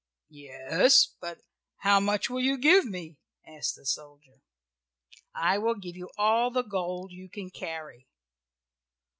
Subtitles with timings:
[0.31, 1.41] "Yes, but
[1.81, 4.41] how much will you give me?" asked the soldier.
[5.35, 8.07] "I will give you all the gold you can carry."